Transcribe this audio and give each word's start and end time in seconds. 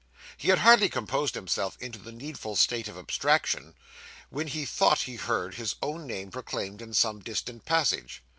He 0.35 0.47
had 0.47 0.57
hardly 0.57 0.89
composed 0.89 1.35
himself 1.35 1.77
into 1.79 1.99
the 1.99 2.11
needful 2.11 2.55
state 2.55 2.87
of 2.87 2.97
abstraction, 2.97 3.75
when 4.31 4.47
he 4.47 4.65
thought 4.65 5.01
he 5.01 5.15
heard 5.15 5.53
his 5.53 5.75
own 5.79 6.07
name 6.07 6.31
proclaimed 6.31 6.81
in 6.81 6.95
some 6.95 7.19
distant 7.19 7.65
passage. 7.65 8.23